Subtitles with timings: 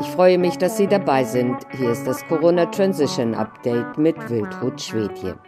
[0.00, 1.56] Ich freue mich, dass Sie dabei sind.
[1.76, 5.38] Hier ist das Corona Transition Update mit Wildrut Schwedje.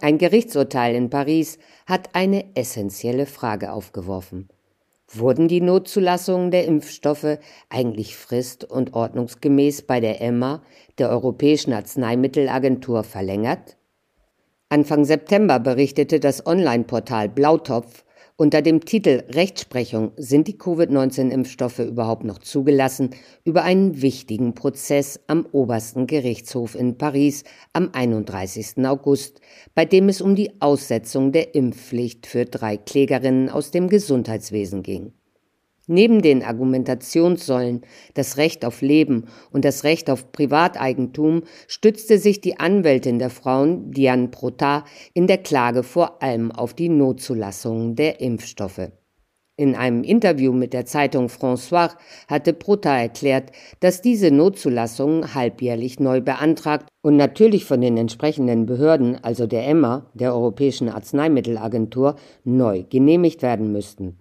[0.00, 4.48] Ein Gerichtsurteil in Paris hat eine essentielle Frage aufgeworfen.
[5.12, 10.62] Wurden die Notzulassungen der Impfstoffe eigentlich frist- und ordnungsgemäß bei der EMA,
[10.96, 13.76] der Europäischen Arzneimittelagentur, verlängert?
[14.70, 18.04] Anfang September berichtete das Online-Portal Blautopf
[18.40, 23.10] unter dem Titel Rechtsprechung sind die Covid-19-Impfstoffe überhaupt noch zugelassen
[23.44, 28.86] über einen wichtigen Prozess am obersten Gerichtshof in Paris am 31.
[28.86, 29.40] August,
[29.74, 35.12] bei dem es um die Aussetzung der Impfpflicht für drei Klägerinnen aus dem Gesundheitswesen ging.
[35.90, 37.80] Neben den Argumentationssäulen
[38.12, 43.90] das Recht auf Leben und das Recht auf Privateigentum stützte sich die Anwältin der Frauen,
[43.90, 48.90] Diane Protat, in der Klage vor allem auf die Notzulassung der Impfstoffe.
[49.56, 51.92] In einem Interview mit der Zeitung François
[52.28, 59.16] hatte Protat erklärt, dass diese Notzulassungen halbjährlich neu beantragt und natürlich von den entsprechenden Behörden,
[59.24, 64.18] also der EMA, der Europäischen Arzneimittelagentur, neu genehmigt werden müssten.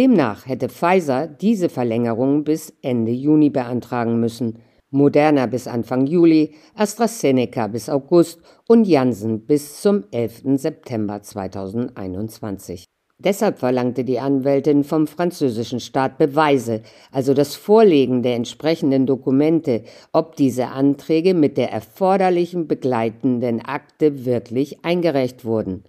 [0.00, 4.56] Demnach hätte Pfizer diese Verlängerung bis Ende Juni beantragen müssen,
[4.88, 10.56] Moderna bis Anfang Juli, AstraZeneca bis August und Janssen bis zum 11.
[10.56, 12.86] September 2021.
[13.18, 16.80] Deshalb verlangte die Anwältin vom französischen Staat Beweise,
[17.12, 19.82] also das Vorlegen der entsprechenden Dokumente,
[20.14, 25.84] ob diese Anträge mit der erforderlichen begleitenden Akte wirklich eingereicht wurden.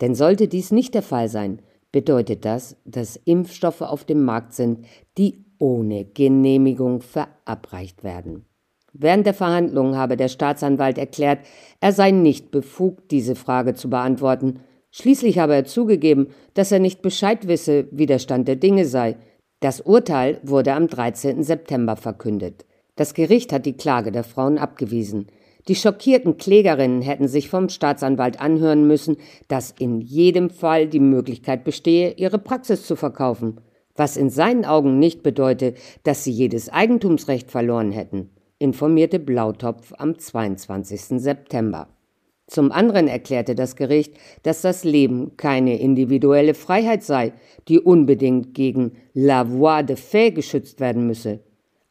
[0.00, 4.86] Denn sollte dies nicht der Fall sein, bedeutet das, dass Impfstoffe auf dem Markt sind,
[5.18, 8.44] die ohne Genehmigung verabreicht werden.
[8.92, 11.40] Während der Verhandlungen habe der Staatsanwalt erklärt,
[11.80, 14.60] er sei nicht befugt, diese Frage zu beantworten.
[14.90, 19.16] Schließlich habe er zugegeben, dass er nicht Bescheid wisse, wie der Stand der Dinge sei.
[19.60, 21.42] Das Urteil wurde am 13.
[21.42, 22.64] September verkündet.
[22.94, 25.26] Das Gericht hat die Klage der Frauen abgewiesen.
[25.68, 29.16] Die schockierten Klägerinnen hätten sich vom Staatsanwalt anhören müssen,
[29.48, 33.60] dass in jedem Fall die Möglichkeit bestehe, ihre Praxis zu verkaufen,
[33.96, 35.74] was in seinen Augen nicht bedeute,
[36.04, 41.20] dass sie jedes Eigentumsrecht verloren hätten, informierte Blautopf am 22.
[41.20, 41.88] September.
[42.46, 47.32] Zum anderen erklärte das Gericht, dass das Leben keine individuelle Freiheit sei,
[47.66, 51.40] die unbedingt gegen la voie de fait geschützt werden müsse.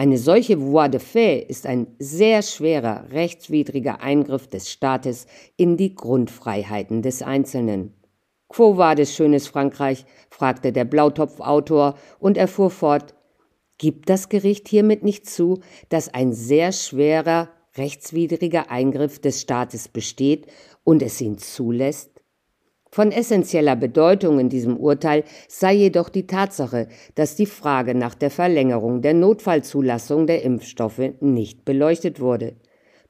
[0.00, 5.26] Eine solche voie de fait ist ein sehr schwerer rechtswidriger Eingriff des Staates
[5.58, 7.92] in die Grundfreiheiten des Einzelnen.
[8.48, 10.06] Quo war des schönes Frankreich?
[10.30, 13.14] fragte der Blautopfautor und er fuhr fort.
[13.76, 15.60] Gibt das Gericht hiermit nicht zu,
[15.90, 20.46] dass ein sehr schwerer rechtswidriger Eingriff des Staates besteht
[20.82, 22.19] und es ihn zulässt?
[22.92, 28.30] Von essentieller Bedeutung in diesem Urteil sei jedoch die Tatsache, dass die Frage nach der
[28.30, 32.56] Verlängerung der Notfallzulassung der Impfstoffe nicht beleuchtet wurde.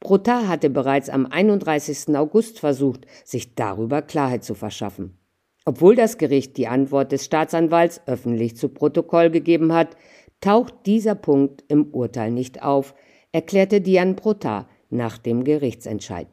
[0.00, 2.16] Protar hatte bereits am 31.
[2.16, 5.18] August versucht, sich darüber Klarheit zu verschaffen.
[5.66, 9.96] Obwohl das Gericht die Antwort des Staatsanwalts öffentlich zu Protokoll gegeben hat,
[10.40, 12.94] taucht dieser Punkt im Urteil nicht auf,
[13.32, 16.28] erklärte Diane Protar nach dem Gerichtsentscheid.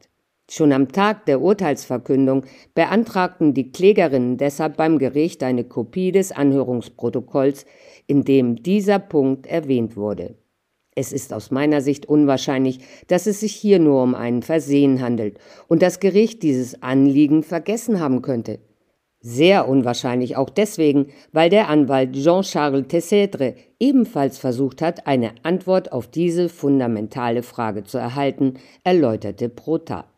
[0.50, 2.46] Schon am Tag der Urteilsverkündung
[2.76, 7.66] beantragten die Klägerinnen deshalb beim Gericht eine Kopie des Anhörungsprotokolls,
[8.08, 10.36] in dem dieser Punkt erwähnt wurde.
[10.96, 15.40] Es ist aus meiner Sicht unwahrscheinlich, dass es sich hier nur um ein Versehen handelt
[15.68, 18.60] und das Gericht dieses Anliegen vergessen haben könnte.
[19.20, 26.08] Sehr unwahrscheinlich auch deswegen, weil der Anwalt Jean-Charles Tessèdre ebenfalls versucht hat, eine Antwort auf
[26.08, 30.12] diese fundamentale Frage zu erhalten, erläuterte Protat.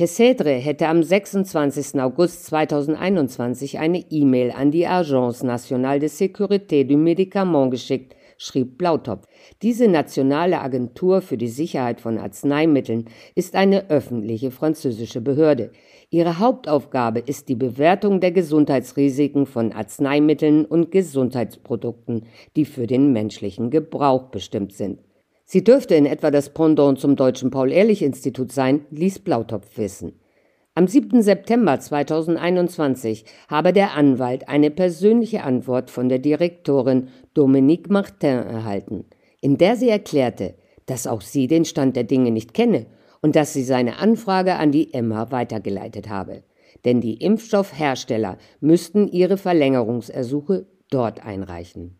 [0.00, 2.00] Tessèdre hätte am 26.
[2.00, 9.26] August 2021 eine E-Mail an die Agence Nationale de Sécurité du Médicament geschickt, schrieb Blautopf.
[9.60, 15.70] Diese nationale Agentur für die Sicherheit von Arzneimitteln ist eine öffentliche französische Behörde.
[16.08, 22.22] Ihre Hauptaufgabe ist die Bewertung der Gesundheitsrisiken von Arzneimitteln und Gesundheitsprodukten,
[22.56, 25.00] die für den menschlichen Gebrauch bestimmt sind.
[25.52, 30.12] Sie dürfte in etwa das Pendant zum Deutschen Paul-Ehrlich-Institut sein, ließ Blautopf wissen.
[30.76, 31.22] Am 7.
[31.22, 39.06] September 2021 habe der Anwalt eine persönliche Antwort von der Direktorin Dominique Martin erhalten,
[39.40, 40.54] in der sie erklärte,
[40.86, 42.86] dass auch sie den Stand der Dinge nicht kenne
[43.20, 46.44] und dass sie seine Anfrage an die EMA weitergeleitet habe.
[46.84, 51.99] Denn die Impfstoffhersteller müssten ihre Verlängerungsersuche dort einreichen.